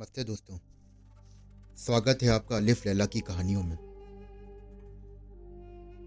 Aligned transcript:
नमस्ते 0.00 0.24
दोस्तों। 0.24 0.58
स्वागत 1.76 2.18
है 2.22 2.28
आपका 2.28 2.56
अलिफ 2.56 2.86
लैला 2.86 3.06
की 3.06 3.20
कहानियों 3.20 3.62
में। 3.62 3.78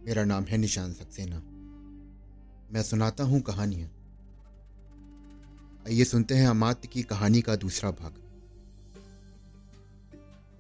मेरा 0.05 0.23
नाम 0.23 0.44
है 0.44 0.58
निशान 0.58 0.94
सक्सेना। 0.94 1.39
मैं 2.74 2.83
सुनाता 2.83 3.24
हूँ 3.24 3.42
कहानियाँ। 3.42 3.90
आइए 5.87 6.03
सुनते 6.03 6.35
हैं 6.35 6.47
अमात्य 6.47 6.87
की 6.87 7.03
कहानी 7.03 7.42
का 7.42 7.56
दूसरा 7.56 7.92
भाग। 7.92 8.13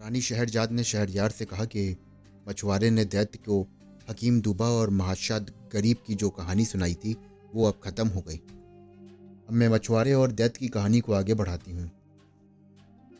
रानी 0.01 0.21
शहरजाद 0.21 0.71
ने 0.71 0.83
शहरयार 0.83 1.29
से 1.29 1.45
कहा 1.45 1.65
कि 1.65 1.97
मछुआरे 2.47 2.89
ने 2.89 3.05
दैत्य 3.05 3.39
को 3.39 3.67
हकीम 4.09 4.41
दुबा 4.41 4.69
और 4.69 4.89
महाशाद 4.89 5.51
गरीब 5.73 5.97
की 6.07 6.15
जो 6.15 6.29
कहानी 6.29 6.65
सुनाई 6.65 6.93
थी, 6.93 7.17
वो 7.53 7.65
अब 7.65 7.79
खत्म 7.83 8.07
हो 8.07 8.21
गई। 8.21 8.37
अब 8.37 9.51
मैं 9.51 9.69
मछुआरे 9.69 10.13
और 10.13 10.31
दैत्य 10.31 10.59
की 10.59 10.67
कहानी 10.67 10.99
को 10.99 11.13
आगे 11.13 11.33
बढ़ाती 11.33 11.71
हूँ। 11.71 12.02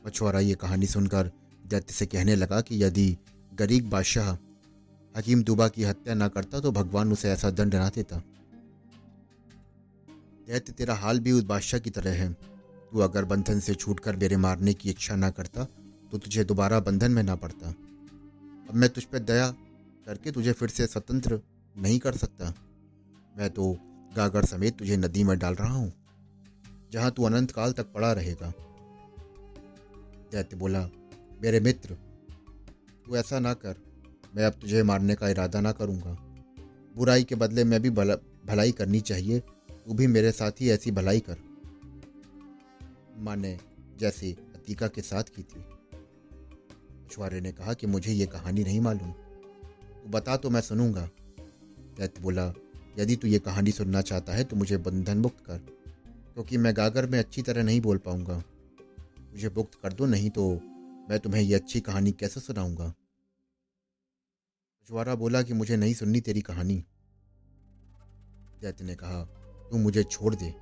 मछुआरा 0.03 0.39
ये 0.41 0.55
कहानी 0.55 0.87
सुनकर 0.87 1.31
दैत्य 1.65 1.93
से 1.93 2.05
कहने 2.05 2.35
लगा 2.35 2.59
कि 2.61 2.83
यदि 2.83 3.17
गरीब 3.51 3.89
बादशाह 3.89 4.31
हकीम 5.15 5.43
दुबा 5.43 5.67
की 5.69 5.83
हत्या 5.83 6.13
ना 6.15 6.27
करता 6.29 6.59
तो 6.59 6.71
भगवान 6.73 7.11
उसे 7.11 7.29
ऐसा 7.31 7.49
दंड 7.51 7.75
ना 7.75 7.89
देता। 7.89 8.17
दैत्य, 10.47 10.71
तेरा 10.73 10.95
हाल 10.95 11.19
भी 11.19 11.31
उस 11.31 11.43
बादशाह 11.45 11.79
की 11.79 11.89
तरह 11.91 12.13
है। 12.13 12.31
तू 12.91 12.99
अगर 13.01 13.25
बंधन 13.25 13.59
से 13.59 13.73
छूटकर 13.75 14.15
मेरे 14.15 14.37
मारने 14.39 14.73
की 14.73 14.89
इच्छा 14.89 15.15
ना 15.15 15.29
करता 15.31 15.63
तो 16.11 16.17
तुझे 16.17 16.43
दोबारा 16.43 16.79
बंधन 16.81 17.11
में 17.11 17.23
ना 17.23 17.35
पड़ता। 17.37 17.69
अब 17.69 18.73
मैं 18.73 18.89
तुझ 18.89 19.03
पर 19.05 19.19
दया 19.21 19.49
करके 20.07 20.31
तुझे 20.31 20.51
फिर 20.53 20.69
से 20.69 20.87
स्वतंत्र 20.87 21.39
नहीं 21.75 21.99
कर 21.99 22.15
सकता। 22.17 22.53
मैं 23.35 23.49
तो 23.51 23.71
गागर 24.11 24.45
समेत 24.45 24.77
तुझे 24.77 24.97
नदी 24.97 25.23
में 25.23 25.37
डाल 25.39 25.55
रहा 25.55 25.73
हूँ, 25.73 25.91
जहाँ 26.91 27.11
तू 27.11 27.23
अनंत 27.23 27.51
काल 27.51 27.71
तक 27.73 27.91
पड़ा 27.93 28.11
रहेगा। 28.13 28.53
दैत्य 30.33 30.57
बोला 30.57 30.79
मेरे 31.43 31.59
मित्र 31.59 31.93
तू 33.05 33.15
ऐसा 33.15 33.39
ना 33.39 33.53
कर 33.53 33.75
मैं 34.35 34.45
अब 34.45 34.53
तुझे 34.53 34.83
मारने 34.83 35.15
का 35.15 35.29
इरादा 35.29 35.59
ना 35.61 35.71
करूँगा। 35.71 36.11
बुराई 36.95 37.23
के 37.23 37.35
बदले 37.35 37.63
में 37.63 37.81
भी 37.81 37.89
भला, 37.89 38.15
भलाई 38.45 38.71
करनी 38.71 39.01
चाहिए 39.01 39.39
तू 39.39 39.93
भी 39.93 40.07
मेरे 40.07 40.31
साथ 40.31 40.61
ही 40.61 40.69
ऐसी 40.69 40.91
भलाई 40.91 41.19
कर। 41.19 41.37
माँ 43.17 43.35
ने 43.35 43.57
जैसे 43.99 44.31
अतीका 44.55 44.87
के 44.87 45.01
साथ 45.01 45.23
की 45.23 45.43
थी। 45.43 45.59
मछुआरे 47.03 47.41
ने 47.41 47.51
कहा 47.51 47.73
कि 47.73 47.87
मुझे 47.87 48.11
ये 48.11 48.25
कहानी 48.25 48.63
नहीं 48.63 48.79
मालूम। 48.79 49.11
तू 49.11 50.09
बता 50.09 50.37
तो 50.37 50.49
मैं 50.49 50.61
सुनूँगा। 50.61 51.09
दैत्य 51.97 52.21
बोला 52.21 52.53
यदि 52.99 53.15
तू 53.15 53.27
ये 53.27 53.39
कहानी 53.39 53.71
सुनना 53.71 54.01
चाहता 54.01 54.33
है 54.33 54.43
तो 54.43 54.55
मुझे 54.55 54.77
बंधन 54.77 55.17
मुक्त 55.17 55.45
कर 55.45 55.57
क्योंकि 56.33 56.57
मैं 56.57 56.75
गागर 56.77 57.05
में 57.05 57.19
अच्छी 57.19 57.41
तरह 57.41 57.63
नहीं 57.63 57.81
बोल 57.81 57.97
पाऊँगा। 57.97 58.43
मुझे 59.33 59.49
मुक्त 59.49 59.79
कर 59.83 59.93
दो, 59.93 60.05
नहीं 60.05 60.29
तो 60.29 60.61
मैं 61.09 61.19
तुम्हें 61.19 61.41
ये 61.41 61.55
अच्छी 61.55 61.79
कहानी 61.79 62.11
कैसे 62.11 62.39
सुनाऊँगा? 62.39 62.85
मछुआरा 62.85 65.15
बोला 65.15 65.41
कि 65.41 65.53
मुझे 65.53 65.77
नहीं 65.77 65.93
सुननी 65.93 66.21
तेरी 66.21 66.41
कहानी। 66.41 66.85
दैत्य 68.61 68.85
ने 68.85 68.95
कहा, 68.95 69.23
तू 69.71 69.77
मुझे 69.77 70.03
छोड़ 70.03 70.35
दे। 70.35 70.53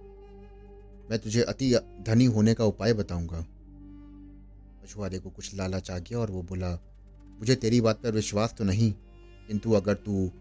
मैं 1.10 1.20
तुझे 1.20 1.42
अति 1.42 1.80
धनी 2.02 2.26
होने 2.26 2.54
का 2.54 2.66
उपाय 2.66 2.94
बताऊँगा। 2.94 3.46
मछुआरे 4.84 5.20
को 5.20 5.30
कुछ 5.30 5.56
लालच 5.56 5.92
आ 5.92 6.00
गया 6.00 6.20
और 6.20 6.32
वो 6.32 6.44
बोला, 6.44 6.80
मुझे 7.40 7.56
तेरी 7.56 7.82
बात 7.82 8.04
पर 8.04 8.12
विश्वास 8.12 8.56
तो 8.58 8.64
नहीं, 8.64 8.94
किंतु 9.48 9.72
अगर 9.72 9.94
तू 9.94 10.32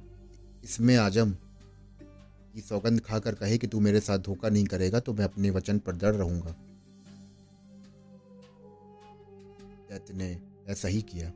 इसमें 0.65 0.97
आज़म, 0.97 1.37
की 2.55 2.61
सौगंध 2.61 3.01
खाकर 3.01 3.35
कहे 3.35 3.59
कि 3.59 3.67
तू 3.67 3.81
मेरे 3.81 4.01
साथ 4.01 4.19
धोखा 4.19 4.49
नहीं 4.49 4.65
करेगा 4.65 5.01
तो 5.01 5.15
मैं 5.15 5.25
अपने 5.25 5.51
वचन 5.51 5.79
पर 5.79 5.97
दृढ़ 5.97 6.15
रहूँगा। 6.15 6.55
दैत्य 9.91 10.15
ने 10.15 10.39
ऐसा 10.69 10.89
ही 10.89 11.03
किया। 11.03 11.33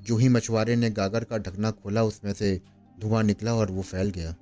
जो 0.00 0.16
ही 0.16 0.28
मछुआरे 0.28 0.76
ने 0.76 0.90
गागर 0.90 1.24
का 1.24 1.38
ढकना 1.38 1.70
खोला, 1.70 2.02
उसमें 2.02 2.32
से 2.32 2.60
धुआँ 3.00 3.22
निकला 3.22 3.54
और 3.54 3.70
वो 3.70 3.82
फैल 3.82 4.10
गया। 4.10 4.32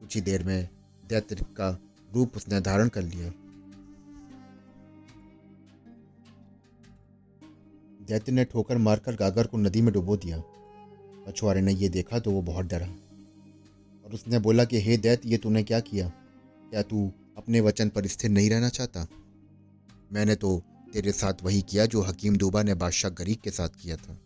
कुछ 0.00 0.14
ही 0.14 0.20
देर 0.20 0.44
में 0.44 0.68
दैत्य 1.08 1.34
का 1.34 1.78
रूप 2.14 2.36
उसने 2.36 2.60
धारण 2.60 2.88
कर 2.88 3.02
लिया। 3.02 3.30
दैत्य 8.08 8.32
ने 8.32 8.44
ठोकर 8.44 8.78
मारकर 8.78 9.14
गागर 9.14 9.46
को 9.46 9.58
नदी 9.58 9.80
में 9.80 9.94
डुबो 9.94 10.16
दिया। 10.16 10.42
मछुआरे 11.28 11.60
ने 11.60 11.72
यह 11.72 11.88
देखा 11.88 12.18
तो 12.18 12.30
वो 12.30 12.42
बहुत 12.42 12.66
डरा 12.66 12.86
और 14.04 14.12
उसने 14.12 14.38
बोला 14.38 14.64
कि, 14.64 14.80
हे 14.80 14.96
दैत्य, 14.96 15.28
ये 15.28 15.36
तूने 15.36 15.62
क्या 15.62 15.80
किया? 15.80 16.08
क्या 16.70 16.82
तू 16.82 17.12
अपने 17.36 17.60
वचन 17.60 17.88
पर 17.88 18.06
स्थिर 18.06 18.30
नहीं 18.30 18.50
रहना 18.50 18.68
चाहता? 18.68 19.06
मैंने 20.12 20.34
तो 20.34 20.62
तेरे 20.92 21.12
साथ 21.12 21.34
वही 21.42 21.62
किया 21.62 21.86
जो 21.86 22.00
हकीम 22.00 22.36
दूबा 22.36 22.62
ने 22.62 22.74
बादशाह 22.74 23.10
गरीब 23.10 23.38
के 23.44 23.50
साथ 23.50 23.68
किया 23.68 23.96
था। 23.96 24.18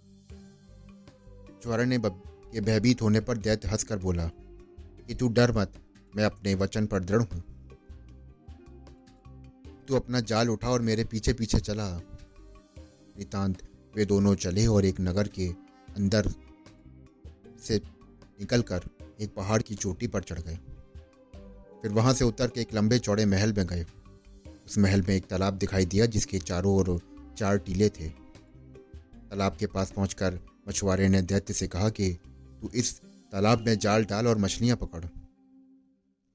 चौरा 1.62 1.84
ने 1.84 1.98
के 2.04 2.60
भयभीत 2.60 3.02
होने 3.02 3.20
पर 3.20 3.36
दैत्य 3.36 3.68
हंसकर 3.68 3.98
बोला, 3.98 4.26
कि 5.08 5.14
तू 5.14 5.28
डर 5.28 5.52
मत, 5.52 5.72
मैं 6.16 6.24
अपने 6.24 6.54
वचन 6.54 6.86
पर 6.86 7.04
दृढ़ 7.04 7.22
हूँ। 7.22 7.42
तू 9.88 9.96
अपना 9.96 10.20
जाल 10.20 10.50
उठा 10.50 10.70
और 10.70 10.82
मेरे 10.82 11.04
पीछे 11.04 11.32
पीछे 11.32 11.60
चला। 11.60 12.00
नितांत 13.18 13.62
वे 13.96 14.04
दोनों 14.04 14.34
चले 14.34 14.66
और 14.66 14.84
एक 14.84 15.00
नगर 15.00 15.28
के 15.28 15.48
अंदर 15.96 16.28
से 17.62 17.80
निकलकर 18.40 18.82
एक 19.20 19.34
पहाड़ 19.34 19.62
की 19.62 19.74
चोटी 19.74 20.06
पर 20.06 20.22
चढ़ 20.22 20.38
गए। 20.38 20.58
फिर 21.82 21.90
वहाँ 21.92 22.14
से 22.14 22.24
उतर 22.24 22.48
के 22.48 22.60
एक 22.60 22.74
लंबे 22.74 22.98
चौड़े 22.98 23.26
महल 23.26 23.52
में 23.52 23.66
गए। 23.66 23.86
उस 24.70 24.78
महल 24.78 25.02
में 25.02 25.16
एक 25.16 25.26
तालाब 25.26 25.54
दिखाई 25.54 25.84
दिया 25.84 26.06
जिसके 26.06 26.38
चारों 26.38 26.74
ओर 26.74 27.00
चार 27.38 27.58
टीले 27.58 27.88
थे। 27.88 28.08
तालाब 29.30 29.56
के 29.56 29.66
पास 29.66 29.90
पहुंचकर 29.90 30.40
मछुआरे 30.68 31.08
ने 31.08 31.22
दैत्य 31.22 31.54
से 31.54 31.66
कहा 31.66 31.88
कि, 31.88 32.12
तू 32.60 32.70
इस 32.74 33.00
तालाब 33.32 33.66
में 33.66 33.78
जाल 33.78 34.04
डाल 34.04 34.26
और 34.26 34.38
मछलियाँ 34.38 34.76
पकड़। 34.76 35.04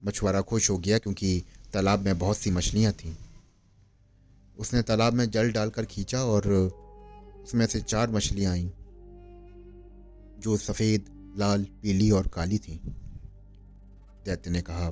मछुआरा 0.05 0.41
खुश 0.41 0.69
हो 0.69 0.77
गया 0.77 0.97
क्योंकि 0.97 1.43
तालाब 1.73 1.99
में 1.99 2.19
बहुत 2.19 2.37
सी 2.37 2.51
मछलियाँ 2.51 2.93
थीं। 2.93 3.15
उसने 4.57 4.81
तालाब 4.81 5.13
में 5.13 5.29
जल 5.29 5.51
डालकर 5.51 5.85
खींचा 5.85 6.23
और 6.23 6.47
उसमें 7.43 7.65
से 7.65 7.81
चार 7.81 8.11
मछलियाँ 8.11 8.51
आईं, 8.51 8.69
जो 10.39 10.57
सफ़ेद, 10.57 11.33
लाल, 11.37 11.63
पीली 11.63 12.11
और 12.11 12.27
काली 12.27 12.57
थीं। 12.57 12.79
दैत्य 14.25 14.51
ने 14.51 14.61
कहा, 14.61 14.91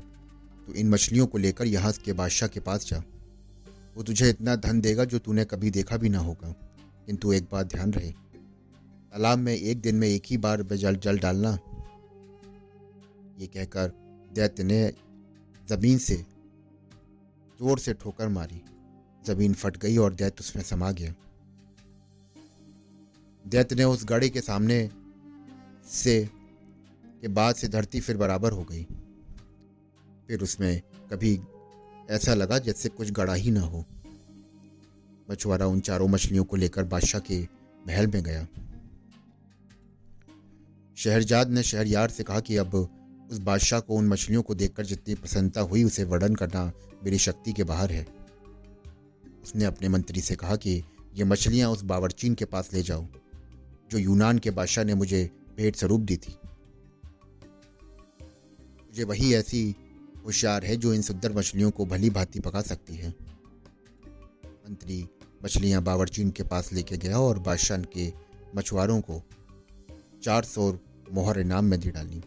तू 0.68 0.74
इन 0.74 0.90
मछलियों 0.90 1.28
को 1.28 1.38
लेकर 1.38 1.66
यहाँ 1.66 1.94
के 1.94 2.14
बादशाह 2.14 2.50
के 2.50 2.60
पास 2.60 2.88
जा। 2.88 3.04
वो 3.98 4.04
तुझे 4.04 4.30
इतना 4.30 4.56
धन 4.56 4.82
देगा 4.82 5.06
जो 5.06 5.20
तूने 5.20 5.46
कभी 5.46 5.72
देखा 5.72 5.98
भी 5.98 6.10
ना 6.10 6.20
होगा। 6.20 6.56
किंतु 7.06 7.34
एक 7.34 7.44
बात 7.52 7.68
ध्यान 7.68 7.94
रहे। 7.94 8.12
तालाब 8.12 9.40
में 9.40 9.56
एक 9.56 9.82
दिन 9.82 9.96
में 9.96 10.08
एक 10.08 10.24
ही 10.26 10.38
बार 10.38 10.64
जल 10.64 10.96
जल 10.96 11.20
डालना। 11.20 11.60
ये 13.40 13.48
कहकर 13.48 13.92
दैत्य 14.34 14.64
ने 14.64 14.94
ज़मीन 15.70 15.98
से 15.98 16.16
ज़ोर 17.60 17.80
से 17.80 17.94
ठोकर 17.94 18.28
मारी। 18.28 18.62
ज़मीन 19.26 19.54
फट 19.54 19.78
गई 19.78 19.98
और 19.98 20.14
दैत्य 20.14 20.38
उसमें 20.40 20.64
समा 20.64 20.92
गया। 20.92 21.14
दैत्य 23.48 23.76
ने 23.76 23.84
उस 23.84 24.06
गाड़ी 24.06 24.30
के 24.30 24.42
सामने 24.42 24.90
से, 25.88 26.30
के 27.22 27.28
बाद 27.28 27.56
से 27.56 27.68
धरती 27.68 28.00
फिर 28.00 28.18
बराबर 28.18 28.52
हो 28.52 28.64
गई। 28.64 28.84
फिर 30.28 30.42
उसमें 30.42 30.82
कभी 31.12 31.40
ऐसा 32.10 32.34
लगा 32.34 32.58
जैसे 32.58 32.90
कुछ 32.90 33.12
गड़ा 33.12 33.34
ही 33.34 33.52
ना 33.52 33.62
हो। 33.62 33.86
मछुआरा 35.32 35.66
उन 35.66 35.80
चारों 35.80 36.08
मछलियों 36.08 36.44
को 36.44 36.56
लेकर 36.56 36.84
बादशाह 36.84 37.22
के 37.22 37.48
महल 37.88 38.08
में 38.08 38.24
गया। 38.24 38.48
शहरजाद 40.96 41.50
ने 41.50 41.64
शहरयार 41.64 42.10
से 42.10 42.24
कहा 42.24 42.40
कि 42.40 42.58
अब 42.58 42.76
उस 43.32 43.38
बादशाह 43.38 43.80
को 43.80 43.96
उन 43.96 44.08
मछलियों 44.08 44.42
को 44.42 44.56
देखकर 44.56 44.86
जितनी 44.86 45.16
प्रसन्नता 45.16 45.62
हुई, 45.62 45.84
उसे 45.84 46.04
वर्णन 46.04 46.36
करना 46.36 46.72
मेरी 47.04 47.18
शक्ति 47.18 47.54
के 47.54 47.64
बाहर 47.64 47.92
है। 47.92 48.08
उसने 49.44 49.66
अपने 49.66 49.90
मंत्री 49.90 50.22
से 50.22 50.36
कहा 50.36 50.56
कि 50.56 50.84
ये 51.16 51.24
मछलियाँ 51.24 51.70
उस 51.70 51.82
बावरचीन 51.82 52.36
के 52.36 52.46
पास 52.46 52.70
ले 52.74 52.84
जाओ, 52.84 53.08
जो 53.92 53.98
यूनान 53.98 54.40
के 54.40 54.52
बादशाह 54.52 54.84
ने 54.84 54.94
मुझे 54.94 55.32
भेंट 55.58 55.76
स्वरूप 55.76 56.02
दी 56.02 56.18
थी। 56.18 56.38
मुझे 58.82 59.04
वही 59.04 59.34
ऐसी 59.34 59.76
होशियार 60.26 60.66
है 60.66 60.76
जो 60.76 60.94
इन 60.94 61.02
सुंदर 61.02 61.34
मछलियों 61.34 61.72
को 61.72 61.86
भली 61.86 62.10
भांति 62.10 62.40
पका 62.40 62.62
सकती 62.62 62.96
है। 62.96 63.10
मंत्री 64.48 65.10
मछलियाँ 65.46 65.82
बावरचीन 65.84 66.32
के 66.32 66.44
पास 66.44 66.74
लेके 66.74 66.98
गया 66.98 67.20
और 67.20 67.40
बादशाह 67.40 67.82
के 67.82 68.12
मछुआरों 68.56 69.02
को 69.02 69.22
चार 70.24 70.44
सौ 70.44 70.72
मोहर 71.12 71.40
इनाम 71.40 71.66
में 71.66 71.80
दे 71.80 71.92
डाली। 71.92 72.22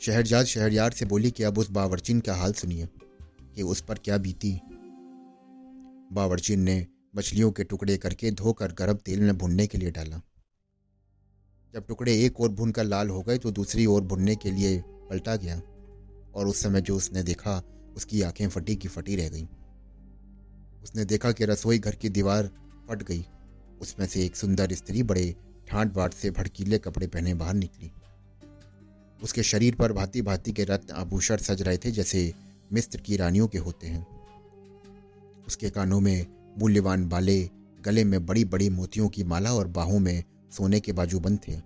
शहरजाद 0.00 0.46
शहरयार 0.46 0.92
से 0.92 1.04
बोली 1.04 1.30
कि 1.30 1.42
अब 1.42 1.58
उस 1.58 1.70
बावरचीन 1.70 2.20
का 2.20 2.34
हाल 2.34 2.52
सुनिए, 2.52 2.88
कि 3.54 3.62
उस 3.62 3.80
पर 3.80 3.98
क्या 3.98 4.18
बीती। 4.18 4.60
बावरचीन 6.12 6.60
ने 6.60 6.86
मछलियों 7.16 7.50
के 7.52 7.64
टुकड़े 7.64 7.96
करके 7.96 8.30
धोकर 8.30 8.72
गर्म 8.72 8.94
तेल 8.94 9.20
में 9.20 9.38
भुनने 9.38 9.66
के 9.66 9.78
लिए 9.78 9.90
डाला। 9.90 10.20
जब 11.74 11.86
टुकड़े 11.86 12.24
एक 12.24 12.40
और 12.40 12.48
भुनकर 12.48 12.84
लाल 12.84 13.08
हो 13.08 13.22
गए 13.22 13.38
तो 13.38 13.50
दूसरी 13.50 13.86
ओर 13.86 14.02
भुनने 14.02 14.36
के 14.36 14.50
लिए 14.50 14.82
पलटा 15.10 15.36
गया। 15.36 15.60
और 16.34 16.46
उस 16.46 16.62
समय 16.62 16.80
जो 16.80 16.96
उसने 16.96 17.22
देखा, 17.22 17.62
उसकी 17.96 18.22
आँखें 18.22 18.48
फटी 18.48 18.76
की 18.76 18.88
फटी 18.88 19.16
रह 19.16 19.28
गईं। 19.28 19.46
उसने 20.82 21.04
देखा 21.04 21.32
कि 21.32 21.44
रसोई 21.44 21.78
घर 21.78 21.94
की 21.94 22.08
दीवार 22.08 22.50
फट 22.88 23.02
गई। 23.02 23.26
उसमें 23.80 24.06
से 24.06 24.24
एक 24.24 24.36
सुंदर 24.36 24.72
स्त्री 24.72 25.02
बड़े 25.02 25.34
ठाट 25.68 25.92
बाट 25.92 26.14
से 26.14 26.30
भड़कीले 26.30 26.78
कपड़े 26.78 27.06
पहने 27.06 27.34
बाहर 27.34 27.54
निकली। 27.54 27.90
उसके 29.22 29.42
शरीर 29.42 29.74
पर 29.74 29.92
भांति 29.92 30.22
भांति 30.22 30.52
के 30.52 30.64
रत्न 30.64 30.94
आभूषण 30.94 31.36
सज 31.36 31.62
रहे 31.62 31.78
थे, 31.78 31.90
जैसे 31.90 32.34
मिस्र 32.72 33.00
की 33.00 33.16
रानियों 33.16 33.48
के 33.48 33.58
होते 33.58 33.86
हैं। 33.86 34.06
उसके 35.46 35.70
कानों 35.70 36.00
में 36.00 36.26
मूल्यवान 36.58 37.08
बाले, 37.08 37.50
गले 37.80 38.04
में 38.04 38.26
बड़ी 38.26 38.44
बड़ी 38.44 38.68
मोतियों 38.70 39.08
की 39.08 39.24
माला 39.24 39.52
और 39.52 39.66
बाहों 39.66 39.98
में 39.98 40.22
सोने 40.52 40.80
के 40.80 40.92
बाजूबंद 40.92 41.38
थे, 41.48 41.60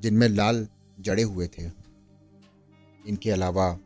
जिनमें 0.00 0.28
लाल 0.28 0.68
जड़े 1.00 1.22
हुए 1.22 1.48
थे। 1.48 1.81
इनके 3.06 3.30
अलावा 3.30 3.78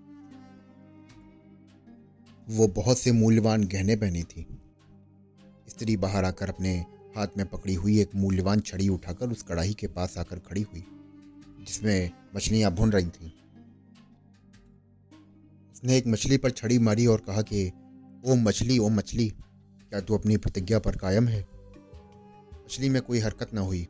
वो 2.49 2.69
बहुत 2.69 2.99
से 2.99 3.13
मूल्यवान 3.13 3.65
गहने 3.65 3.97
पहनी 3.97 4.23
थी। 4.23 4.47
स्त्री 5.69 5.97
बाहर 5.97 6.25
आकर 6.25 6.49
अपने 6.49 6.85
हाथ 7.17 7.27
में 7.37 7.47
पकड़ी 7.47 7.75
हुई 7.75 8.01
एक 8.01 8.11
मूल्यवान 8.15 8.61
छड़ी 8.61 8.89
उठाकर 8.89 9.29
उस 9.29 9.43
कढ़ाई 9.43 9.75
के 9.75 9.87
पास 9.87 10.19
आकर 10.19 10.39
खड़ी 10.39 10.63
हुई, 10.63 10.85
जिसमें 11.67 12.11
मछलियाँ 12.37 12.73
भुन 12.73 12.93
रही 12.93 13.07
थीं। 13.07 13.31
उसने 15.75 15.97
एक 15.97 16.07
मछली 16.07 16.37
पर 16.37 16.51
छड़ी 16.51 16.79
मारी 16.79 17.07
और 17.07 17.21
कहा 17.21 17.43
कि, 17.43 17.73
ओ 18.27 18.35
मछली 18.35 18.79
ओ 18.79 18.89
मछली, 18.89 19.29
क्या 19.91 20.01
तू 20.01 20.19
अपनी 20.19 20.37
प्रतिज्ञा 20.37 20.79
पर 20.79 20.97
कायम 20.97 21.29
है? 21.29 21.47
मछली 22.55 22.89
में 22.89 23.03
कोई 23.03 23.19
हरकत 23.19 23.55
न 23.55 23.59
हुई। 23.59 23.89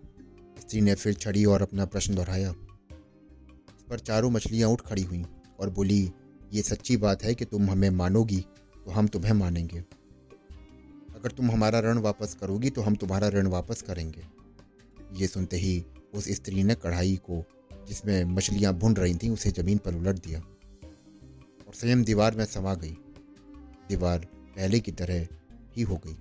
स्त्री 0.60 0.80
ने 0.80 0.94
फिर 0.94 1.14
छड़ी 1.14 1.44
और 1.44 1.62
अपना 1.62 1.84
प्रश्न 1.84 2.14
दोहराया। 2.14 2.54
पर 3.90 3.98
चारों 3.98 4.30
मछलियाँ 4.30 4.70
उठ 4.70 4.80
खड़ी 4.80 5.02
हुई 5.02 5.24
और 5.60 5.70
बोली, 5.70 6.12
ये 6.52 6.62
सच्ची 6.62 6.96
बात 6.96 7.22
है 7.22 7.34
कि 7.34 7.44
तुम 7.44 7.70
हमें 7.70 7.90
मानोगी 7.90 8.40
तो 8.76 8.90
हम 8.90 9.06
तुम्हें 9.06 9.32
मानेंगे। 9.32 9.78
अगर 11.16 11.30
तुम 11.30 11.50
हमारा 11.50 11.80
ऋण 11.80 11.98
वापस 11.98 12.34
करोगी 12.34 12.70
तो 12.70 12.82
हम 12.82 12.94
तुम्हारा 12.94 13.28
ऋण 13.28 13.46
वापस 13.46 13.82
करेंगे। 13.82 14.26
ये 15.12 15.26
सुनते 15.26 15.56
ही 15.56 15.84
उस 16.14 16.28
स्त्री 16.28 16.62
ने 16.64 16.74
कढ़ाई 16.74 17.16
को, 17.16 17.42
जिसमें 17.88 18.24
मछलियाँ 18.24 18.72
भुन 18.74 18.94
रही 18.96 19.14
थीं, 19.14 19.30
उसे 19.30 19.50
ज़मीन 19.50 19.78
पर 19.78 19.94
उलट 19.94 20.16
दिया 20.16 20.40
और 21.68 21.74
स्वयं 21.74 22.02
दीवार 22.02 22.34
में 22.34 22.44
समा 22.44 22.74
गई। 22.74 22.96
दीवार 23.88 24.26
पहले 24.56 24.80
की 24.80 24.92
तरह 24.92 25.26
ही 25.76 25.82
हो 25.82 25.96
गई। 25.96 26.16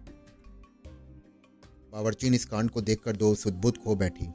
बावर्ची 1.91 2.35
इस 2.35 2.45
कांड 2.45 2.69
को 2.69 2.81
देखकर 2.81 3.15
दो 3.15 3.35
सुदबुद 3.35 3.77
खो 3.77 3.95
बैठी। 3.95 4.25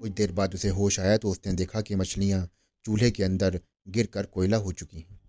कुछ 0.00 0.12
देर 0.12 0.32
बाद 0.32 0.54
उसे 0.54 0.68
होश 0.68 1.00
आया 1.00 1.16
तो 1.16 1.30
उसने 1.30 1.52
देखा 1.52 1.80
कि 1.80 1.94
मछलियाँ 1.94 2.48
चूल्हे 2.84 3.10
के 3.10 3.24
अंदर 3.24 3.60
गिर 3.88 4.06
कर 4.06 4.26
कोयला 4.26 4.56
हो 4.56 4.72
चुकी 4.72 4.98
हैं। 4.98 5.20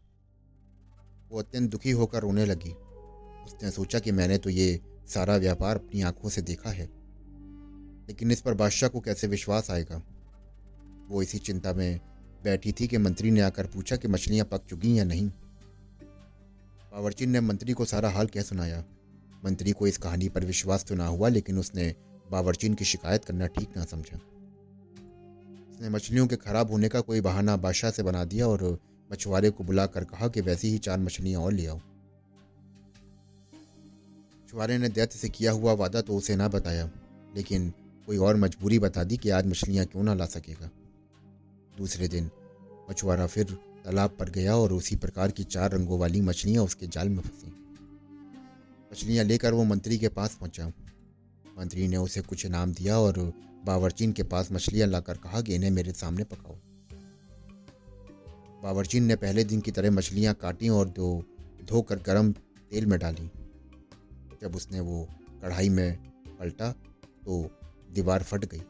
वो 1.32 1.40
अत्यंत 1.40 1.72
दुखी 1.72 1.92
होकर 1.92 2.22
रोने 2.22 2.46
लगी। 2.46 2.72
उसने 3.46 3.72
सोचा 3.72 4.00
कि 4.00 4.12
मैंने 4.12 4.38
तो 4.38 4.50
ये 4.50 4.82
सारा 5.08 5.36
व्यापार 5.36 5.76
अपनी 5.76 6.02
आँखों 6.02 6.30
से 6.30 6.42
देखा 6.42 6.70
है। 6.70 6.86
लेकिन 8.08 8.32
इस 8.32 8.42
पर 8.42 8.54
बादशाह 8.54 8.90
को 8.90 9.00
कैसे 9.00 9.28
विश्वास 9.28 9.72
आएगा? 9.72 10.04
वो 11.10 11.22
इसी 11.22 11.38
चिंता 11.38 11.74
में 11.74 12.00
बैठी 12.44 12.72
थी 12.72 12.88
कि 12.88 12.98
मंत्री 12.98 13.32
ने 13.32 13.42
आकर 13.42 13.68
पूछा 13.68 13.96
कि 13.96 14.08
मछलियाँ 14.08 14.46
पक 14.46 14.66
चुकी 14.66 15.00
या 15.00 15.04
नहीं। 15.04 15.30
बावर्चिन 16.92 17.30
ने 17.30 17.42
मंत्री 17.42 17.74
को 17.74 17.86
सारा 17.86 18.10
हाल 18.10 18.28
क्या 18.28 18.44
सुनाया? 18.44 18.86
मंत्री 19.46 19.72
को 19.72 19.88
इस 19.88 19.98
कहानी 19.98 20.30
पर 20.30 20.46
विश्वास 20.46 20.86
तो 20.86 20.96
ना 20.96 21.08
हुआ, 21.08 21.30
लेकिन 21.30 21.60
उसने 21.60 21.96
बावर्चिन 22.32 22.74
की 22.74 22.86
शिकायत 22.86 23.26
करना 23.26 23.48
ठीक 23.48 23.78
ना 23.78 23.86
समझा। 23.86 24.20
उसने 25.80 25.90
मछलियों 25.90 26.28
के 26.28 26.36
खराब 26.36 26.72
होने 26.72 26.88
का 26.90 27.00
कोई 27.02 27.22
बहाना 27.22 27.56
बादशाह 27.56 27.92
से 27.92 28.04
बना 28.04 28.24
दिया 28.26 28.48
और 28.48 28.64
मछुआरे 29.10 29.50
को 29.50 29.64
बुलाकर 29.64 30.04
कहा 30.04 30.28
कि 30.28 30.42
वैसी 30.42 30.70
ही 30.70 30.78
चार 30.78 31.00
मछलियाँ 31.00 31.42
और 31.42 31.54
ले 31.54 31.68
आओ। 31.68 31.78
मछुआरे 34.36 34.78
ने 34.78 34.90
दैत्य 34.90 35.20
से 35.20 35.30
किया 35.30 35.52
हुआ 35.52 35.74
वादा 35.74 36.02
तो 36.02 36.16
उसे 36.16 36.36
ना 36.36 36.48
बताया, 36.48 36.90
लेकिन 37.36 37.70
कोई 38.08 38.18
और 38.18 38.36
मजबूरी 38.36 38.80
बता 38.80 39.04
दी 39.04 39.18
कि 39.18 39.30
आज 39.30 39.48
मछलियाँ 39.48 39.86
क्यों 39.86 40.04
ना 40.04 40.14
ला 40.14 40.26
सकेगा। 40.28 40.70
दूसरे 41.78 42.08
दिन 42.08 42.30
मछुआरा 42.90 43.28
फिर 43.28 43.58
तालाब 43.86 44.16
पर 44.20 44.30
गया 44.30 44.56
और 44.56 44.74
उसी 44.74 44.96
प्रकार 44.98 45.32
की 45.32 45.44
चार 45.46 45.72
रंगों 45.72 46.00
वाली 46.00 46.22
मछलियाँ 46.22 46.64
उसके 46.64 46.88
जाल 46.88 47.10
में 47.10 47.22
फंसी। 47.22 47.54
मछलियाँ 48.92 49.26
लेकर 49.26 49.54
वो 49.54 49.64
मंत्री 49.66 49.98
के 49.98 50.08
पास 50.10 50.36
पहुँचा। 50.36 50.72
मंत्री 51.58 51.88
ने 51.88 51.98
उसे 51.98 52.22
कुछ 52.22 52.46
इनाम 52.46 52.74
दिया 52.74 53.00
और 53.00 53.32
बावरचीन 53.66 54.12
के 54.12 54.24
पास 54.24 54.52
मछलियाँ 54.52 54.88
लाकर 54.88 55.18
कहा 55.18 55.42
कि 55.42 55.56
इन्हें 55.56 55.72
मेरे 55.72 55.92
सामने 55.92 56.24
पकाओ। 56.24 56.56
बावरचीन 58.64 59.04
ने 59.04 59.16
पहले 59.16 59.44
दिन 59.44 59.62
की 59.62 59.72
तरह 59.72 59.92
मछलियाँ 59.92 60.34
काटी 60.34 60.70
और 60.70 60.90
दो, 60.90 61.24
धोकर 61.64 62.00
गर्म 62.00 62.32
तेल 62.32 62.86
में 62.86 63.00
डाली। 63.00 63.30
जब 64.42 64.56
उसने 64.56 64.80
वो 64.80 65.08
कढ़ाई 65.44 65.70
में 65.70 65.98
पलटा 66.40 66.72
तो 67.26 67.50
दीवार 67.92 68.24
फट 68.24 68.46
गई 68.46 68.62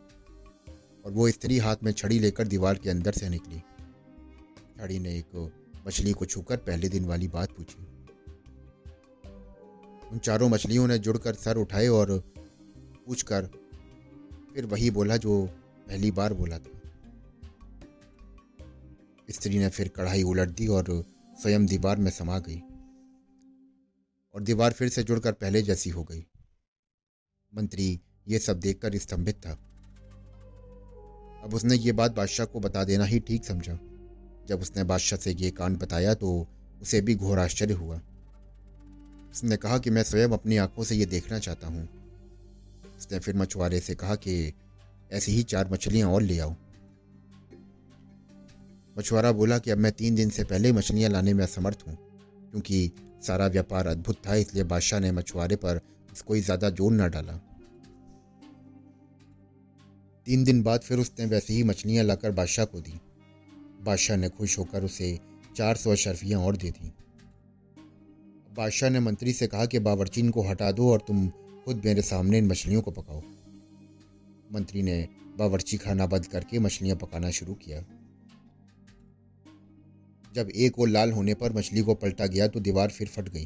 और 1.06 1.12
वो 1.12 1.30
स्त्री 1.30 1.57
हाथ 1.57 1.83
में 1.83 1.92
छड़ी 1.92 2.19
लेकर 2.19 2.47
दीवार 2.47 2.77
के 2.77 2.89
अंदर 2.89 3.12
से 3.12 3.30
निकली। 3.30 3.59
छड़ी 4.80 5.00
ने 5.00 5.18
एक 5.18 5.51
मछली 5.88 6.12
को 6.12 6.25
छूकर 6.25 6.57
पहले 6.57 6.89
दिन 6.89 7.06
वाली 7.06 7.27
बात 7.27 7.51
पूछी। 7.51 7.88
उन 10.12 10.18
चारों 10.18 10.50
मछलियों 10.50 10.88
ने 10.88 10.97
जुड़कर 10.97 11.33
सर 11.35 11.57
उठाए 11.57 11.88
और 11.88 12.18
पूछकर 13.06 13.50
फिर 14.55 14.65
वही 14.65 14.89
बोला 14.91 15.17
जो 15.17 15.45
पहली 15.87 16.11
बार 16.11 16.33
बोला 16.33 16.59
था। 16.59 16.77
स्त्री 19.29 19.59
ने 19.59 19.69
फिर 19.69 19.87
कढ़ाई 19.87 20.23
उलट 20.23 20.49
दी 20.49 20.67
और 20.67 20.85
स्वयं 21.41 21.65
दीवार 21.65 21.97
में 21.97 22.11
समा 22.11 22.39
गई 22.39 22.59
और 24.35 24.41
दीवार 24.41 24.71
फिर 24.71 24.89
से 24.89 25.03
जुड़कर 25.03 25.31
पहले 25.31 25.61
जैसी 25.61 25.89
हो 25.89 26.03
गई। 26.03 26.25
मंत्री 27.53 27.99
ये 28.27 28.39
सब 28.39 28.59
देखकर 28.59 28.97
स्तंभित 28.97 29.35
था। 29.35 29.51
अब 31.43 31.53
उसने 31.53 31.75
ये 31.75 31.91
बात 31.91 32.11
बादशाह 32.11 32.45
को 32.45 32.59
बता 32.59 32.83
देना 32.83 33.05
ही 33.05 33.19
ठीक 33.19 33.45
समझा। 33.45 33.79
जब 34.47 34.61
उसने 34.61 34.83
बादशाह 34.83 35.19
से 35.19 35.31
ये 35.31 35.51
कांड 35.51 35.77
बताया 35.77 36.13
तो 36.13 36.47
उसे 36.81 37.01
भी 37.01 37.15
घोर 37.15 37.39
आश्चर्य 37.39 37.73
हुआ। 37.73 38.01
उसने 39.31 39.57
कहा 39.57 39.77
कि 39.77 39.89
मैं 39.89 40.03
स्वयं 40.03 40.29
अपनी 40.29 40.57
आँखों 40.57 40.83
से 40.83 40.95
ये 40.95 41.05
देखना 41.05 41.39
चाहता 41.39 41.67
हूँ। 41.67 41.87
उसने 42.99 43.19
फिर 43.19 43.35
मछुआरे 43.37 43.79
से 43.79 43.95
कहा 43.95 44.15
कि 44.17 44.53
ऐसी 45.11 45.31
ही 45.31 45.43
चार 45.45 45.69
मछलियाँ 45.71 46.09
और 46.09 46.21
ले 46.21 46.39
आओ। 46.39 46.55
मछुआरा 48.97 49.31
बोला 49.31 49.57
कि 49.59 49.71
अब 49.71 49.77
मैं 49.77 49.91
तीन 49.91 50.15
दिन 50.15 50.29
से 50.29 50.44
पहले 50.45 50.71
मछलियाँ 50.71 51.09
लाने 51.09 51.33
में 51.33 51.44
असमर्थ 51.44 51.83
हूँ, 51.87 51.95
क्योंकि 52.51 52.91
सारा 53.23 53.47
व्यापार 53.47 53.87
अद्भुत 53.87 54.18
था, 54.27 54.35
इसलिए 54.35 54.63
बादशाह 54.65 54.99
ने 54.99 55.11
मछुआरे 55.11 55.56
पर 55.56 55.81
कोई 56.27 56.41
ज़्यादा 56.41 56.69
ज़ोर 56.69 56.91
न 56.91 57.09
डाला। 57.09 57.33
तीन 60.27 60.44
दिन 60.44 60.61
बाद 60.63 60.81
फिर 60.81 60.99
उसने 60.99 61.25
वैसी 61.25 61.53
ही 61.53 61.63
मछलियाँ 61.63 62.06
लाकर 62.06 62.31
बादशाह 62.33 62.65
को 62.65 62.79
दी। 62.81 62.99
बादशाह 63.83 64.18
ने 64.18 64.29
खुश 64.29 64.57
होकर 64.59 64.83
उसे 64.83 65.18
चार 65.56 65.75
सौ 65.75 65.91
अशरफियाँ 65.91 66.41
और 66.41 66.57
दे 66.57 66.71
दी। 66.71 66.91
बादशाह 68.53 68.89
ने 68.89 68.99
मंत्री 68.99 69.33
से 69.33 69.47
कहा 69.47 69.65
कि 69.65 69.79
बावरचीन 69.81 70.29
को 70.29 70.41
हटा 70.41 70.71
दो 70.71 70.91
और 70.91 71.03
तुम 71.07 71.27
खुद 71.69 71.81
मेरे 71.85 72.02
सामने 72.02 72.38
इन 72.38 72.47
मछलियों 72.47 72.81
को 72.81 72.92
पकाओ। 72.92 73.21
मंत्री 74.54 74.81
ने 74.83 75.07
बावर्ची 75.38 75.78
खाना 75.78 76.06
बंद 76.06 76.26
करके 76.26 76.59
मछलियाँ 76.59 76.95
पकाना 76.97 77.30
शुरू 77.31 77.54
किया। 77.56 77.81
जब 80.35 80.49
एक 80.57 80.80
और 80.80 80.90
लाल 80.90 81.11
होने 81.11 81.33
पर 81.33 81.54
मछली 81.54 81.81
को 81.81 81.95
पलटा 81.95 82.28
गया 82.28 82.47
तो 82.47 82.59
दीवार 82.59 82.90
फिर 82.90 83.07
फट 83.07 83.30
गई, 83.30 83.45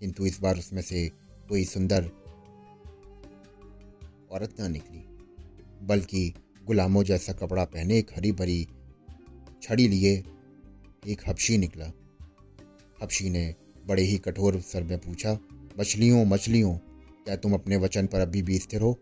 किंतु 0.00 0.26
इस 0.26 0.40
बार 0.40 0.58
उसमें 0.58 0.82
से 0.82 1.06
कोई 1.48 1.64
सुंदर 1.64 2.10
औरत 4.32 4.56
ना 4.60 4.68
निकली, 4.68 5.04
बल्कि 5.86 6.34
गुलामों 6.64 7.04
जैसा 7.04 7.32
कपड़ा 7.34 7.64
पहने 7.66 7.98
एक 7.98 8.16
हरी 8.16 8.32
भरी 8.32 8.66
छड़ी 9.62 9.88
लिए 9.88 10.16
एक 11.08 11.28
हबशी 11.28 11.58
निकला। 11.58 11.92
हबशी 13.02 13.30
ने 13.30 13.54
बड़े 13.86 14.02
ही 14.02 14.18
कठोर 14.18 14.60
सर 14.62 14.82
में 14.82 14.98
पूछा, 14.98 15.38
मछलियों 15.78 16.24
मछलियों 16.26 16.76
क्या 17.28 17.36
तुम 17.36 17.54
अपने 17.54 17.76
वचन 17.76 18.06
पर 18.06 18.20
अभी 18.20 18.42
भी 18.42 18.58
स्थिर 18.58 18.80
हो। 18.80 19.00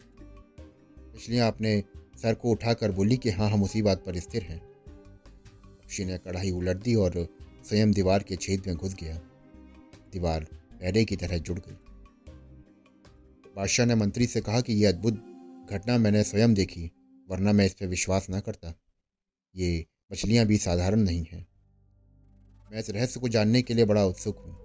मछलियाँ 1.15 1.49
अपने 1.49 1.85
सर 2.23 2.35
को 2.35 2.51
उठाकर 2.51 2.93
बोली 2.93 3.17
कि 3.17 3.31
हाँ 3.31 3.51
हम 3.51 3.63
उसी 3.63 3.83
बात 3.83 3.99
पर 4.07 4.19
स्थिर 4.19 4.43
हैं। 4.43 4.61
हबशी 5.67 6.05
ने 6.05 6.19
कढ़ाई 6.19 6.51
उलट 6.51 6.77
दी 6.77 6.95
और 6.95 7.29
स्वयं 7.69 7.93
दीवार 7.93 8.23
के 8.23 8.37
छेद 8.37 8.63
में 8.67 8.77
घुस 8.77 8.95
गया। 8.95 9.17
दीवार 10.13 10.45
पहले 10.53 11.05
की 11.05 11.17
तरह 11.17 11.39
जुड़ 11.39 11.59
गई। 11.59 11.77
बादशाह 13.57 13.87
ने 13.87 13.95
मंत्री 13.95 14.27
से 14.27 14.41
कहा 14.41 14.61
कि 14.61 14.73
यह 14.73 14.89
अद्भुत 14.89 15.15
घटना 15.71 15.99
मैंने 15.99 16.25
स्वयं 16.25 16.55
देखी, 16.55 16.91
वरना 17.31 17.53
मैं 17.53 17.67
इस 17.67 17.75
पर 17.75 17.87
विश्वास 17.87 18.27
न 18.31 18.41
करता। 18.41 18.81
ये 19.57 19.87
मछलियाँ 20.13 20.47
भी 20.47 20.57
साधारण 20.57 21.01
नहीं 21.01 21.27
हैं। 21.33 21.47
मैं 22.73 22.79
इस 22.79 22.91
रहस्य 22.91 23.21
को 23.21 23.29
जानने 23.29 23.63
के 23.63 23.75
लिए 23.75 23.85
बड़ा 23.85 24.05
उत्सुक 24.05 24.39
हूँ। 24.39 24.57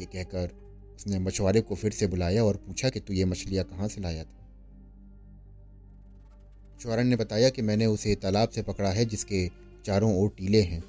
ये 0.00 0.06
कहकर 0.06 0.65
उसने 0.96 1.18
मछुआरे 1.18 1.60
को 1.60 1.74
फिर 1.74 1.92
से 1.92 2.06
बुलाया 2.06 2.44
और 2.44 2.56
पूछा 2.56 2.88
कि 2.88 3.00
तू 3.00 3.12
ये 3.12 3.24
मछलियाँ 3.24 3.64
कहाँ 3.64 3.88
से 3.88 4.00
लाया 4.00 4.24
था? 4.24 4.46
मछुआरे 6.76 7.04
ने 7.04 7.16
बताया 7.16 7.50
कि 7.50 7.62
मैंने 7.62 7.86
उसे 7.86 8.14
तालाब 8.14 8.48
से 8.48 8.62
पकड़ा 8.62 8.90
है 8.90 9.04
जिसके 9.04 9.50
चारों 9.84 10.14
ओर 10.16 10.28
टीले 10.28 10.62
हैं। 10.62 10.82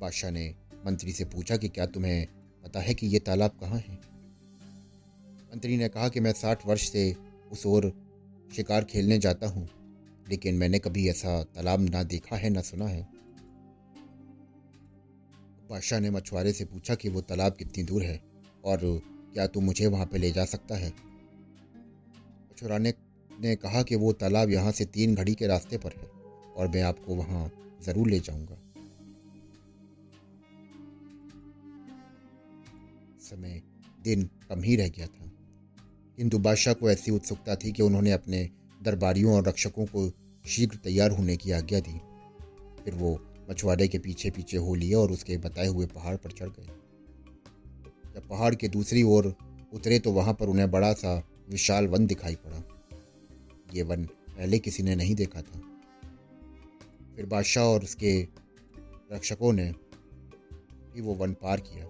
बादशाह 0.00 0.30
ने 0.30 0.54
मंत्री 0.86 1.12
से 1.12 1.24
पूछा 1.24 1.56
कि 1.56 1.68
क्या 1.68 1.86
तुम्हें 1.86 2.26
पता 2.64 2.80
है 2.80 2.94
कि 2.94 3.06
ये 3.06 3.18
तालाब 3.18 3.50
कहाँ 3.50 3.78
है? 3.78 3.94
मंत्री 5.52 5.76
ने 5.76 5.88
कहा 5.88 6.08
कि 6.08 6.20
मैं 6.20 6.32
साठ 6.32 6.66
वर्ष 6.66 6.90
से 6.90 7.16
उस 7.52 7.66
ओर 7.66 7.92
शिकार 8.56 8.84
खेलने 8.84 9.18
जाता 9.18 9.46
हूँ, 9.46 9.68
लेकिन 10.30 10.54
मैंने 10.54 10.78
कभी 10.78 11.08
ऐसा 11.08 11.42
तालाब 11.42 11.80
ना 11.80 12.02
देखा 12.02 12.36
है, 12.36 12.50
ना 12.50 12.60
सुना 12.60 12.86
है। 12.86 13.08
बादशाह 15.70 16.00
ने 16.00 16.10
मछुआरे 16.10 16.52
से 16.52 16.64
पूछा 16.64 16.94
कि 16.94 17.08
वो 17.08 17.20
तालाब 17.20 17.52
कितनी 17.52 17.84
दूर 17.84 18.02
है? 18.02 18.31
और 18.64 18.80
क्या 19.34 19.46
तू 19.46 19.60
मुझे 19.60 19.86
वहाँ 19.86 20.06
पे 20.06 20.18
ले 20.18 20.30
जा 20.32 20.44
सकता 20.44 20.76
है? 20.76 20.88
मछुआरे 22.50 22.94
ने 23.40 23.56
कहा 23.56 23.82
कि 23.82 23.94
वो 23.94 24.12
तालाब 24.12 24.50
यहाँ 24.50 24.72
से 24.72 24.84
तीन 24.84 25.14
घड़ी 25.14 25.34
के 25.34 25.46
रास्ते 25.46 25.78
पर 25.78 25.92
है 25.92 26.08
और 26.56 26.68
मैं 26.68 26.82
आपको 26.82 27.14
वहाँ 27.14 27.50
ज़रूर 27.82 28.08
ले 28.08 28.20
जाऊँगा। 28.20 28.58
समय 33.20 33.62
दिन 34.04 34.30
कम 34.48 34.62
ही 34.62 34.76
रह 34.76 34.88
गया 34.88 35.06
था। 35.06 35.30
किंतु 36.16 36.38
बादशाह 36.38 36.74
को 36.74 36.90
ऐसी 36.90 37.10
उत्सुकता 37.10 37.56
थी 37.56 37.72
कि 37.72 37.82
उन्होंने 37.82 38.12
अपने 38.12 38.50
दरबारियों 38.82 39.34
और 39.34 39.48
रक्षकों 39.48 39.86
को 39.86 40.10
शीघ्र 40.46 40.76
तैयार 40.76 41.10
होने 41.10 41.36
की 41.36 41.50
आज्ञा 41.50 41.80
दी। 41.80 41.98
फिर 42.84 42.94
वो 42.94 43.18
मछुआरे 43.50 43.88
के 43.88 43.98
पीछे 43.98 44.30
पीछे 44.30 44.56
हो 44.56 44.74
लिए 44.74 44.94
और 44.94 45.12
उसके 45.12 45.36
बताए 45.36 45.66
हुए 45.66 45.86
पहाड़ 45.86 46.16
पर 46.16 46.30
चढ़ 46.30 46.48
गए। 46.48 46.81
जब 48.14 48.28
पहाड़ 48.28 48.54
के 48.54 48.68
दूसरी 48.68 49.02
ओर 49.02 49.34
उतरे 49.72 49.98
तो 49.98 50.12
वहाँ 50.12 50.34
पर 50.34 50.46
उन्हें 50.46 50.70
बड़ा 50.70 50.92
सा 50.92 51.22
विशाल 51.50 51.86
वन 51.86 52.06
दिखाई 52.06 52.34
पड़ा। 52.34 52.62
ये 53.74 53.82
वन 53.82 54.04
पहले 54.04 54.58
किसी 54.58 54.82
ने 54.82 54.94
नहीं 54.94 55.14
देखा 55.14 55.42
था। 55.42 55.60
फिर 57.16 57.26
बादशाह 57.26 57.64
और 57.64 57.82
उसके 57.82 58.28
रक्षकों 59.12 59.52
ने 59.52 59.74
भी 60.94 61.00
वो 61.00 61.14
वन 61.14 61.32
पार 61.32 61.60
किया 61.60 61.86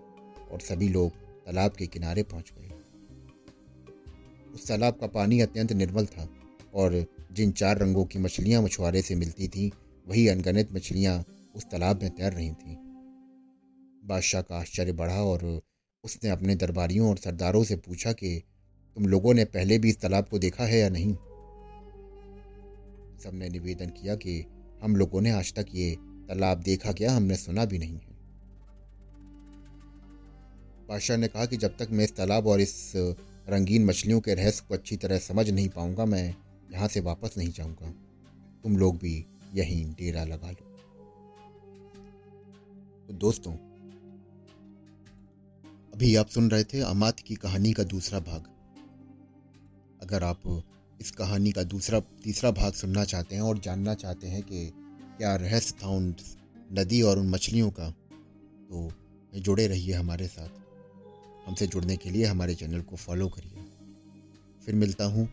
और 0.52 0.61
सभी 0.61 0.88
लोग 0.88 1.11
तालाब 1.47 1.73
के 1.73 1.87
किनारे 1.87 2.23
पहुँच 2.23 2.52
गए। 2.59 2.71
उस 4.55 4.69
तालाब 4.69 4.95
का 4.95 5.07
पानी 5.07 5.41
अत्यंत 5.41 5.73
निर्मल 5.73 6.07
था 6.07 6.29
और 6.75 7.05
जिन 7.33 7.52
चार 7.52 7.79
रंगों 7.79 8.05
की 8.05 8.19
मछलियाँ 8.19 8.62
मछुआरे 8.62 9.02
से 9.02 9.14
मिलती 9.14 9.49
थीं, 9.49 9.71
वही 10.07 10.29
अनगणित 10.29 10.75
मछलियाँ 10.75 11.25
उस 11.55 11.64
तालाब 11.64 12.02
में 12.02 12.11
तैर 12.11 12.33
रही 12.33 12.50
थीं। 12.50 12.76
बादशाह 14.05 14.43
का 14.43 14.57
आश्चर्य 14.57 14.93
बढ़ा 14.93 15.23
और 15.23 15.62
उसने 16.04 16.30
अपने 16.30 16.54
दरबारियों 16.54 17.09
और 17.09 17.16
सरदारों 17.16 17.64
से 17.64 17.76
पूछा 17.76 18.12
कि, 18.12 18.42
तुम 18.94 19.06
लोगों 19.06 19.35
ने 19.35 19.44
पहले 19.44 19.78
भी 19.78 19.88
इस 19.88 20.00
तालाब 20.00 20.28
को 20.28 20.38
देखा 20.38 20.64
है 20.64 20.78
या 20.78 20.88
नहीं? 20.88 21.14
सबने 23.25 23.49
निवेदन 23.49 23.87
किया 23.87 24.14
कि, 24.14 24.44
हम 24.82 24.97
लोगों 24.97 25.21
ने 25.21 25.30
आज 25.30 25.54
तक 25.54 25.66
ये 25.75 25.97
तालाब 26.28 26.59
देखा 26.59 26.92
क्या, 26.92 27.12
हमने 27.12 27.37
सुना 27.37 27.64
भी 27.64 27.78
नहीं 27.78 27.94
है. 27.94 28.16
बादशाह 30.88 31.16
ने 31.16 31.28
कहा 31.28 31.47
कि, 31.47 31.56
जब 31.56 31.76
तक 31.76 31.88
मैं 31.90 32.04
इस 32.04 32.16
तालाब 32.16 32.47
और 32.47 32.61
इस 32.61 32.92
रंगीन 33.49 33.85
मछलियों 33.85 34.21
के 34.21 34.35
रहस्य 34.35 34.64
को 34.68 34.75
अच्छी 34.75 34.97
तरह 34.97 35.18
समझ 35.18 35.50
नहीं 35.50 35.68
पाऊँगा, 35.68 36.04
मैं 36.04 36.35
यहाँ 36.73 36.88
से 36.88 37.00
वापस 37.00 37.35
नहीं 37.38 37.52
जाऊँगा। 37.52 37.90
तुम 38.62 38.76
लोग 38.76 38.99
भी 38.99 39.26
यहीं 39.54 39.92
डेरा 39.92 40.25
लगा 40.25 40.50
लो। 40.50 40.76
तो 43.06 43.12
दोस्तों 43.12 43.72
अभी 45.92 46.16
आप 46.16 46.28
सुन 46.28 46.50
रहे 46.50 46.64
थे 46.64 46.80
अमात 46.80 47.20
की 47.20 47.34
कहानी 47.34 47.72
का 47.72 47.82
दूसरा 47.82 48.20
भाग। 48.20 48.44
अगर 50.02 50.25
आप 50.25 50.64
इस 51.00 51.11
कहानी 51.11 51.52
का 51.52 51.62
दूसरा, 51.62 52.00
तीसरा 52.00 52.50
भाग 52.50 52.72
सुनना 52.72 53.04
चाहते 53.04 53.34
हैं 53.34 53.42
और 53.42 53.58
जानना 53.58 53.94
चाहते 53.94 54.26
हैं 54.26 54.42
कि 54.42 54.66
क्या 55.18 55.37
रहस्य 55.37 55.75
था 55.82 55.88
उन 55.88 56.14
नदी 56.72 57.02
और 57.02 57.18
उन 57.18 57.30
मछलियों 57.30 57.70
का 57.70 57.90
तो 57.90 58.92
जुड़े 59.34 59.66
रहिए 59.66 59.94
हमारे 59.94 60.28
साथ। 60.28 60.49
हमसे 61.46 61.66
जुड़ने 61.66 61.96
के 61.96 62.11
लिए 62.11 62.25
हमारे 62.25 62.54
चैनल 62.54 62.80
को 62.80 62.96
फॉलो 62.96 63.28
करिए। 63.28 63.64
फिर 64.66 64.75
मिलता 64.75 65.04
हूँ 65.04 65.28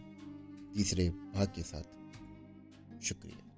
तीसरे 0.76 1.10
भाग 1.10 1.48
के 1.48 1.62
साथ। 1.62 1.84
शुक्रिया। 3.04 3.49